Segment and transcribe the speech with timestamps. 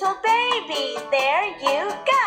[0.00, 2.17] little baby, there you go.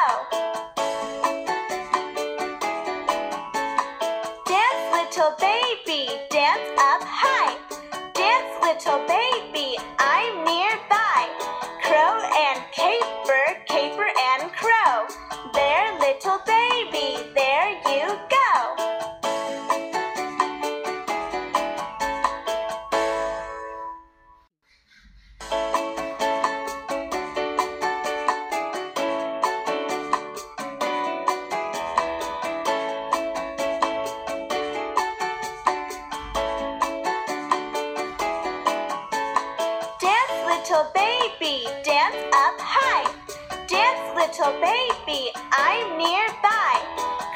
[44.42, 46.74] Little baby, I'm nearby.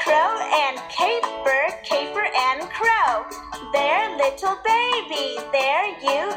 [0.02, 3.26] Crow and caper, caper and crow.
[3.72, 6.35] There, little baby, there you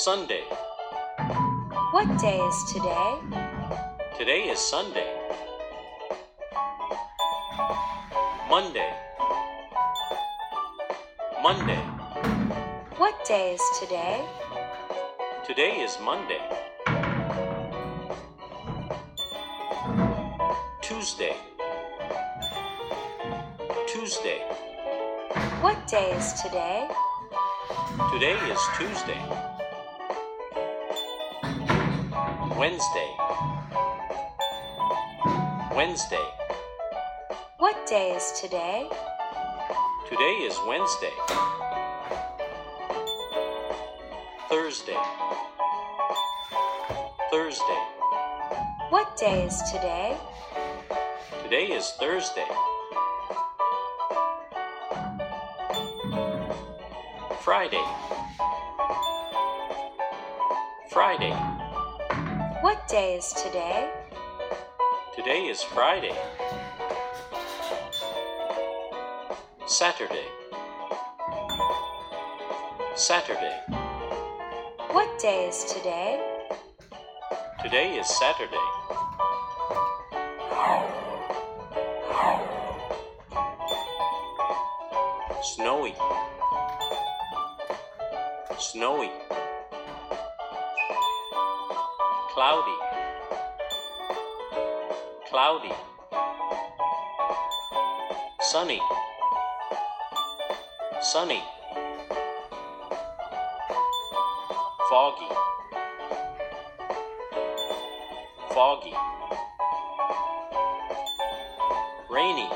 [0.00, 0.44] Sunday.
[1.90, 3.18] What day is today?
[4.16, 5.10] Today is Sunday.
[8.48, 8.94] Monday.
[11.42, 11.82] Monday.
[12.96, 14.24] What day is today?
[15.44, 16.42] Today is Monday.
[20.80, 21.34] Tuesday.
[23.88, 24.38] Tuesday.
[25.60, 26.88] What day is today?
[28.12, 29.47] Today is Tuesday.
[32.58, 33.14] Wednesday.
[35.76, 36.26] Wednesday.
[37.58, 38.90] What day is today?
[40.08, 41.12] Today is Wednesday.
[44.48, 44.98] Thursday.
[47.30, 47.82] Thursday.
[48.90, 50.16] What day is today?
[51.44, 52.48] Today is Thursday.
[57.40, 57.84] Friday.
[60.90, 61.57] Friday.
[62.68, 63.90] What day is today?
[65.16, 66.14] Today is Friday.
[69.66, 70.26] Saturday.
[72.94, 73.58] Saturday.
[74.90, 76.20] What day is today?
[77.62, 78.66] Today is Saturday.
[85.42, 85.94] Snowy.
[88.58, 89.10] Snowy.
[92.38, 92.78] Cloudy.
[95.28, 95.72] Cloudy.
[98.40, 98.80] Sunny.
[101.00, 101.42] Sunny.
[104.88, 105.28] Foggy.
[108.54, 108.94] Foggy.
[112.08, 112.48] Rainy.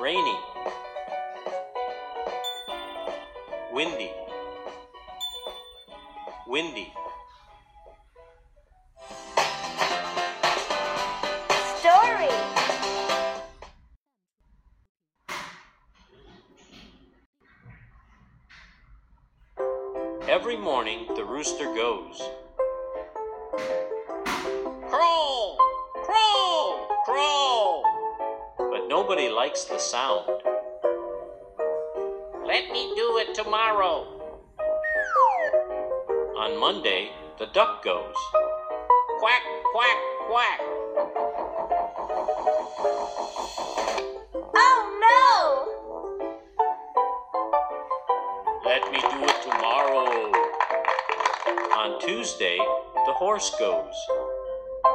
[0.00, 0.38] Rainy.
[3.72, 4.23] Windy
[6.54, 6.92] windy.
[11.80, 12.30] Story.
[20.28, 22.22] Every morning the rooster goes.
[24.88, 25.56] Crow!
[26.04, 26.86] Crow!
[27.04, 27.82] Crow!
[28.58, 30.30] But nobody likes the sound.
[32.46, 34.13] Let me do it tomorrow,
[36.44, 37.08] on Monday,
[37.38, 38.14] the duck goes
[39.18, 39.40] quack,
[39.72, 39.96] quack,
[40.28, 40.60] quack.
[44.54, 45.40] Oh no!
[48.62, 50.30] Let me do it tomorrow.
[51.78, 53.94] On Tuesday, the horse goes.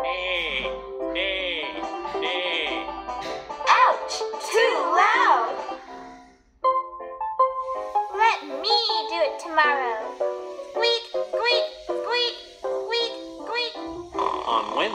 [0.04, 0.72] Hey,
[1.16, 1.49] hey.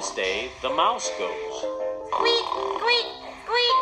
[0.04, 1.64] Wednesday, the mouse goes.
[2.12, 2.44] Squeak,
[2.76, 3.06] squeak,
[3.46, 3.80] squeak.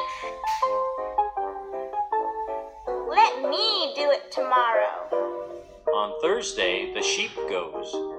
[3.10, 5.08] Let me do it tomorrow.
[5.92, 8.11] On Thursday, the sheep goes.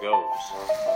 [0.00, 0.89] goes.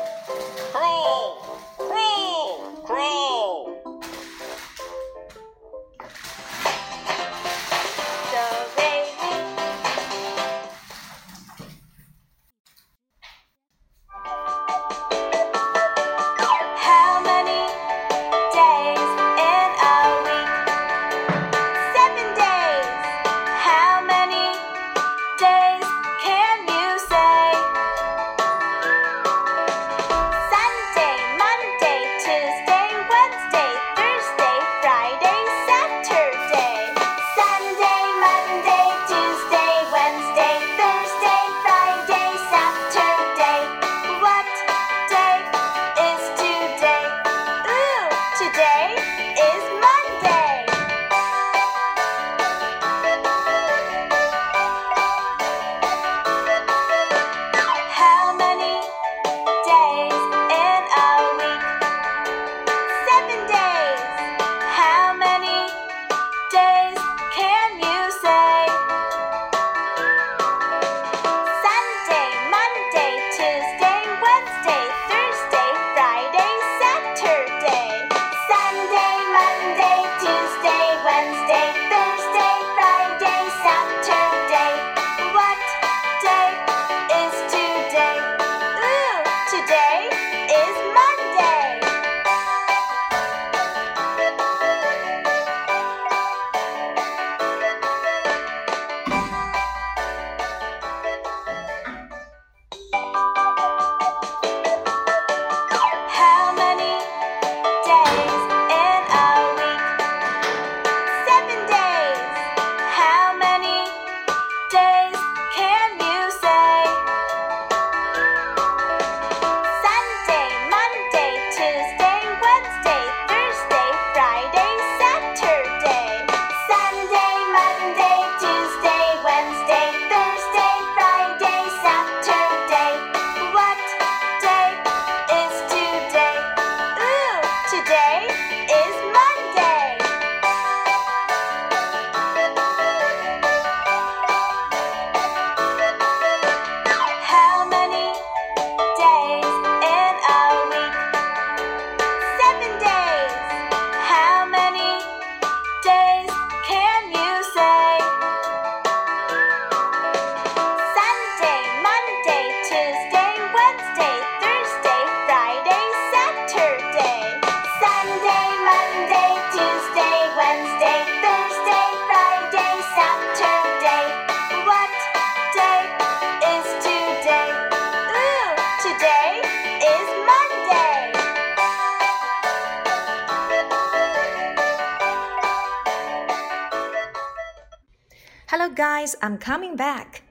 [189.05, 190.23] guys, I'm coming back.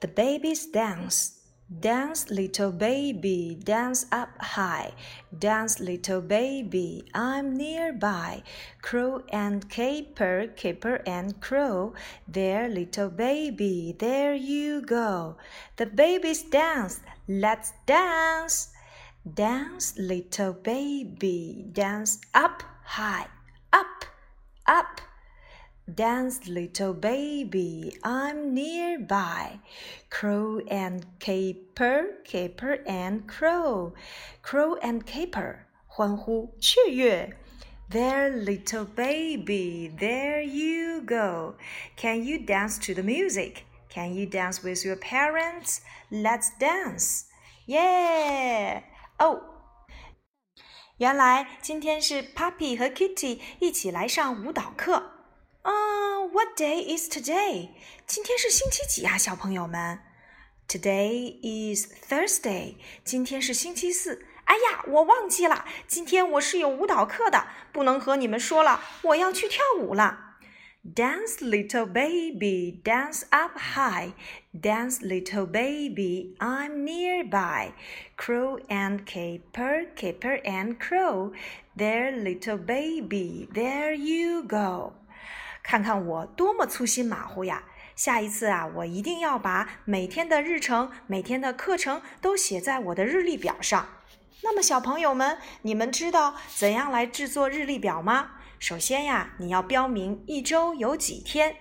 [0.00, 1.38] The babies dance.
[1.80, 4.92] Dance, little baby, dance up high.
[5.38, 8.42] Dance, little baby, I'm nearby.
[8.82, 11.94] Crow and caper, caper and crow.
[12.28, 15.36] There, little baby, there you go.
[15.76, 18.68] The babies dance, let's dance.
[19.24, 23.28] Dance, little baby, dance up high.
[23.72, 24.04] Up,
[24.66, 25.00] up.
[25.94, 29.60] Dance, little baby, I'm nearby.
[30.10, 33.94] Crow and caper, caper and crow.
[34.42, 37.36] Crow and caper, 欢呼雀跃。
[37.90, 41.56] There, little baby, there you go.
[41.96, 43.64] Can you dance to the music?
[43.88, 45.80] Can you dance with your parents?
[46.10, 47.24] Let's dance.
[47.66, 48.82] Yeah!
[49.18, 49.40] Oh!
[50.98, 55.19] 原来今天是 Puppy 和 Kitty 一起来上舞蹈课。
[55.61, 57.69] 啊、uh,，What day is today？
[58.05, 59.99] 今天是星期几啊，小朋友们？
[60.67, 62.75] Today is Thursday。
[63.03, 64.25] 今天是星期四。
[64.45, 70.21] 哎呀，我忘记了，今天我是有舞蹈课的，不能和你们说了，我要去跳舞了。
[70.83, 74.13] Dance, little baby, dance up high.
[74.53, 77.71] Dance, little baby, I'm nearby.
[78.15, 81.33] Crow and caper, caper and crow.
[81.75, 84.93] There, little baby, there you go.
[85.62, 87.64] 看看我多么粗心马虎呀！
[87.94, 93.86] 下一次啊，我一定要把每天的日程、每天的课程都写在我的日历表上。
[94.42, 98.38] 那么，小朋友们，你们知道怎样来制作日历表吗？
[98.58, 101.56] 首先呀，你要标明一周有几天。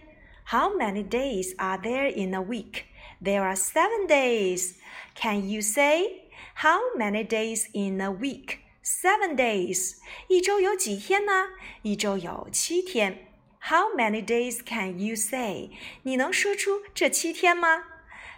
[0.45, 2.83] How many days are there in a week?
[3.21, 4.75] There are seven days.
[5.15, 8.59] Can you say how many days in a week?
[8.81, 9.97] Seven days.
[10.29, 11.49] 一周有几天呢？
[11.81, 13.28] 一周有七天。
[13.70, 15.70] How many days can you say?
[16.02, 17.84] 你能说出这七天吗？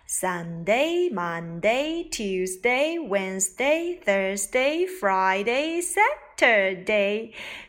[0.09, 6.30] Sunday, Monday, Tuesday, Wednesday, Thursday, Friday, Saturday.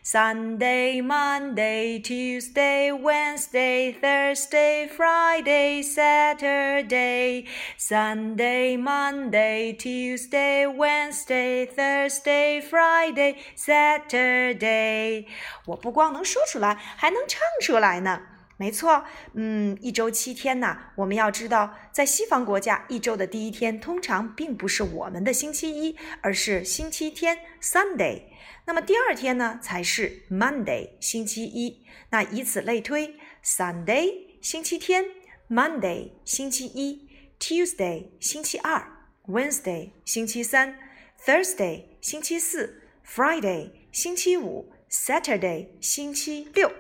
[0.04, 7.46] Sunday, Monday, Tuesday, Wednesday, Thursday, Friday, Saturday.
[7.78, 15.26] Sunday, Monday, Tuesday, Wednesday, Thursday, Friday, Saturday。
[15.66, 18.22] 我不光能说出来，还能唱出来呢。
[18.63, 19.05] 没错，
[19.35, 20.79] 嗯，一周七天呢。
[20.95, 28.23] 我们要知道，在西方国家，一周的第一天通常并不是我们的星期一，而是星期天 （Sunday）。
[28.65, 31.85] 那么第二天呢，才是 Monday，星期一。
[32.11, 35.07] 那以此类推，Sunday 星期天
[35.51, 37.09] ，Monday 星期一
[37.41, 38.87] ，Tuesday 星期二
[39.27, 40.79] ，Wednesday 星期三
[41.27, 46.71] ，Thursday 星期四，Friday 星期五，Saturday 星期六。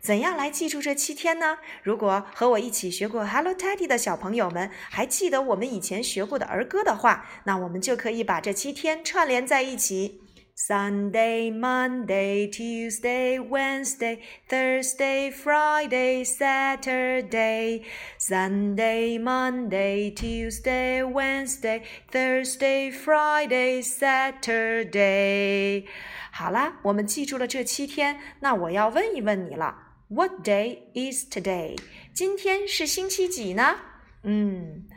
[0.00, 1.58] 怎样来记住这七天呢？
[1.82, 10.22] 如果和我一起学过 Hello Teddy 的小朋友们还记得我们以前学过的儿歌的话，那我们就可以把这七天串联在一起
[10.56, 17.82] ：Sunday, Monday, Tuesday, Wednesday, Thursday, Friday, Saturday.
[18.18, 25.84] Sunday, Monday, Tuesday, Wednesday, Thursday, Friday, Saturday.
[26.32, 29.89] 好啦，我们记住了这七天，那我要问一问你了。
[30.09, 31.79] What day is today？
[32.13, 33.77] 今天是星期几呢？
[34.23, 34.87] 嗯，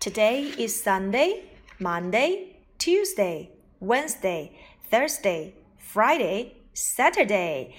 [0.00, 1.42] Today is Sunday,
[1.78, 3.48] Monday, Tuesday,
[3.80, 4.50] Wednesday,
[4.90, 5.52] Thursday,
[5.92, 7.70] Friday, Saturday。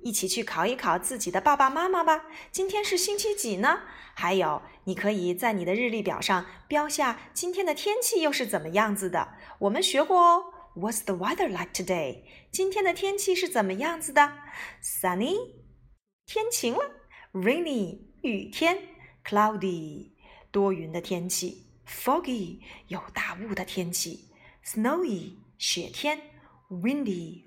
[0.00, 2.26] 一起去考一考自己的爸爸妈妈吧。
[2.52, 3.80] 今天是星期几呢？
[4.14, 9.34] 还有，你可以在你的日历表上标下今天的天气又是怎么样子的。
[9.58, 10.44] 我们学过哦。
[10.76, 12.22] What's the weather like today？
[12.52, 14.32] 今天的天气是怎么样子的？
[14.82, 15.59] Sunny。
[16.33, 16.79] 天晴了
[17.33, 18.77] ，rainy 雨天
[19.21, 20.11] ，cloudy
[20.49, 24.29] 多云的天气，foggy 有大雾的天气
[24.63, 26.17] ，snowy 雪天
[26.69, 27.43] ，windy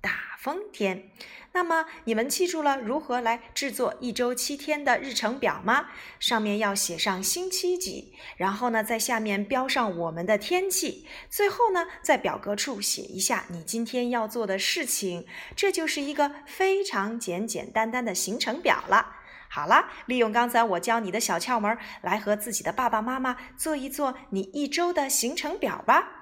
[0.00, 1.10] 大风天。
[1.58, 5.88] 那么你们记住了如何来制作一周七天的日程表吗？
[6.20, 19.16] 上面要写上星期几，然后呢，在下面标上我们的天气，最后呢，在表格处写一下你今天要做的事情，这就是一个非常简简单单的行程表了。
[19.50, 26.14] 好了，利用刚才我教你的小窍门，来和自己的爸爸妈妈做一做你一周的行程表吧。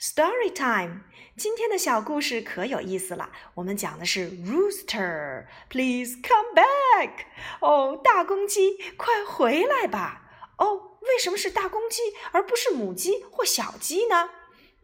[0.00, 1.02] Story time，
[1.34, 3.30] 今天的小故事可有意思了。
[3.54, 7.24] 我们讲的是 Rooster，Please come back。
[7.60, 10.30] 哦，大公鸡，快回来吧。
[10.58, 14.28] 哦，为什么是大公鸡而不是母鸡或小鸡呢？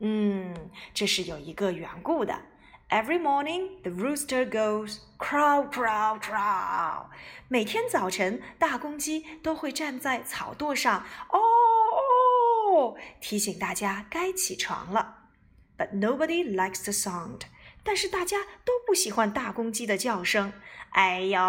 [0.01, 2.41] 嗯，这是有一个缘故的。
[2.89, 7.09] Every morning the rooster goes crow crow crow。
[7.49, 11.05] 每天早晨，大公鸡都会站在草垛上。
[11.29, 12.97] 哦。
[13.21, 15.18] 提醒大家该起床了。
[15.78, 17.42] But nobody likes the sound。
[17.84, 20.54] 但是大家都不喜欢大公鸡的叫声。
[20.92, 21.40] 哎呦，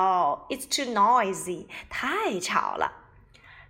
[0.49, 2.93] It's too noisy，太吵了。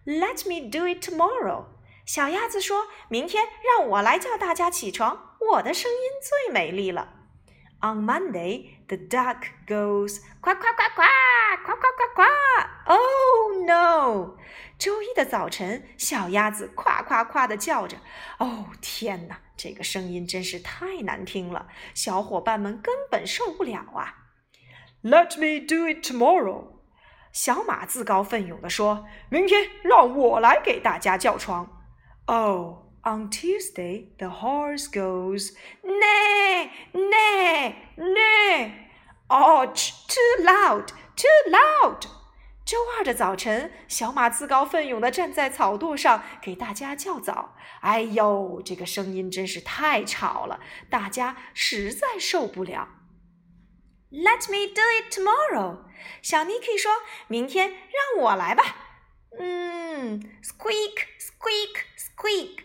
[0.07, 1.65] Let me do it tomorrow。
[2.07, 7.09] 小鸭子说：“明天让我来叫大家起床，我的声音最美丽了。”
[7.81, 12.23] On Monday, the duck goes quack quack quack quack quack quack quack 呱！
[12.87, 14.37] Oh no！
[14.79, 17.99] 周一的早晨，小鸭子夸夸夸的叫着。
[18.39, 24.15] 哦，天哪， 这个声音真是太难听了，小伙伴们根本受不了啊！
[25.03, 26.75] Let me do it tomorrow。
[27.33, 31.83] 小马自告奋勇地说：“明天让我来给大家叫床。”
[32.27, 38.71] Oh, on Tuesday the horse goes neigh, neigh, neigh.
[39.29, 39.93] Ouch!
[40.09, 40.87] Too loud,
[41.17, 42.07] too loud.
[42.70, 47.56] 周二的早晨，小马自告奋勇地站在草垛上给大家叫早。
[47.82, 52.88] 哎呦，这个声音真是太吵了，大家实在受不了。
[54.12, 55.80] Let me do it tomorrow。
[56.22, 56.92] 小尼可以说
[57.28, 58.64] ：“明天让我来吧。”
[59.40, 62.60] 嗯，squeak, squeak, squeak.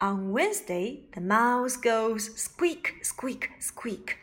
[0.00, 4.16] On Wednesday, the mouse goes squeak, squeak, squeak.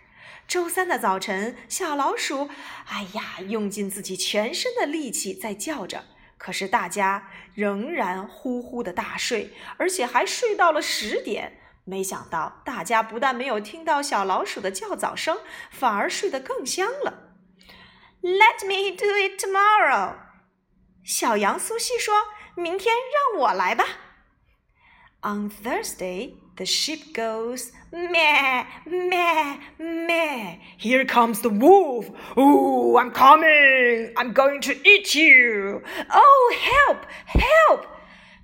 [0.47, 2.49] 周三的早晨，小老鼠，
[2.87, 6.05] 哎呀，用尽自己全身的力气在叫着。
[6.37, 11.59] 可是大家仍然呼呼的大睡，而且还睡到了十点。
[11.83, 15.39] 没想到，大家不但没有听到小老鼠的叫早声，
[15.71, 17.35] 反而睡得更香了。
[18.21, 20.15] Let me do it tomorrow。
[21.03, 22.13] 小羊苏西说
[22.55, 23.85] ：“明天让我来吧。”
[25.21, 30.56] On Thursday, the sheep goes meh, meh, meh.
[30.78, 32.06] Here comes the wolf.
[32.37, 34.12] Ooh, I'm coming.
[34.16, 35.82] I'm going to eat you.
[36.11, 37.87] Oh, help, help!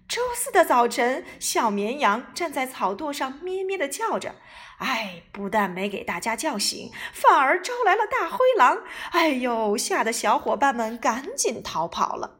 [0.08, 4.36] 周四的早晨，小绵羊站在草垛上咩咩的叫着。
[4.78, 8.84] 哎，不但没给大家叫醒，反而招来了大灰狼。
[9.10, 12.38] 哎呦，吓得小伙伴们赶紧逃跑了。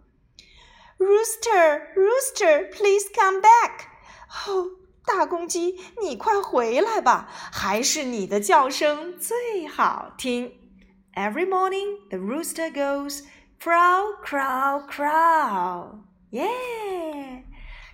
[0.98, 3.88] Rooster, rooster, please come back.
[4.46, 4.70] 哦，
[5.05, 7.27] 大公鸡，你快回来吧！
[7.51, 10.53] 还是你的叫声最好听。
[11.15, 13.23] Every morning the rooster goes
[13.59, 15.99] crow, crow, crow.
[16.29, 17.45] 耶！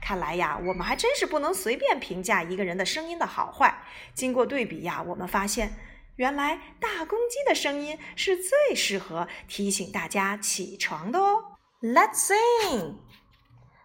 [0.02, 3.84] 看来呀，我们还真是不能随便评价一个人的声音的好坏。
[4.14, 5.74] 经过对比呀，我们发现，
[6.18, 11.58] 原来大公鸡的声音是最适合提醒大家起床的哦。
[11.82, 12.96] Let's sing.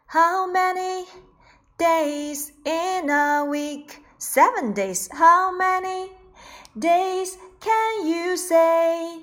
[0.06, 1.06] How many?
[1.82, 3.98] Days in a week.
[4.16, 5.08] Seven days.
[5.10, 6.12] How many
[6.78, 9.18] days can you say?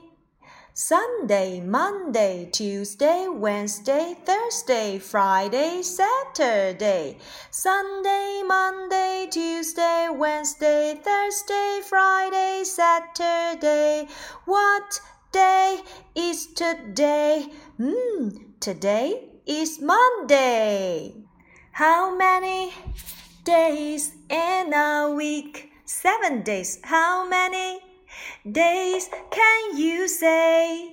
[0.73, 7.17] Sunday, Monday, Tuesday, Wednesday, Thursday, Friday, Saturday.
[7.49, 14.07] Sunday, Monday, Tuesday, Wednesday, Thursday, Friday, Saturday.
[14.43, 14.99] What
[15.31, 15.79] day
[16.13, 17.47] is today?
[17.77, 21.28] Hmm, today is Monday.
[21.79, 22.73] How many
[23.45, 25.71] days in a week?
[25.85, 26.77] Seven days.
[26.83, 27.79] How many
[28.43, 30.91] days can you say?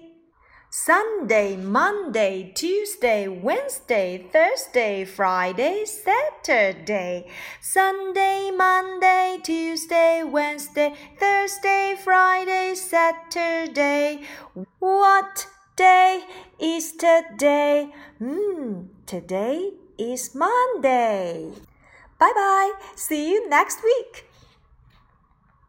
[0.70, 7.26] Sunday, Monday, Tuesday, Wednesday, Thursday, Friday, Saturday.
[7.60, 14.22] Sunday, Monday, Tuesday, Wednesday, Thursday, Friday, Saturday.
[14.78, 16.22] What day
[16.60, 17.92] is today?
[18.20, 21.50] Hmm, today is Monday.
[22.18, 22.72] Bye bye.
[22.94, 24.26] See you next week.